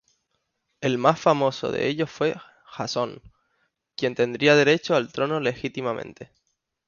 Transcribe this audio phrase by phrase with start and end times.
[0.81, 3.21] El más famoso de ellos fue Jasón,
[3.95, 6.31] quien tendría derecho al trono legítimamente.